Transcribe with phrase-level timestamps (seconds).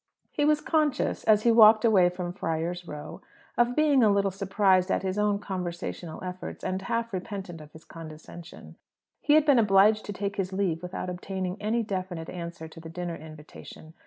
[0.31, 3.21] He was conscious, as he walked away from Friar's Row,
[3.55, 7.85] of being a little surprised at his own conversational efforts, and half repentant of his
[7.85, 8.77] condescension.
[9.21, 12.89] He had been obliged to take his leave without obtaining any definite answer to the
[12.89, 13.93] dinner invitation.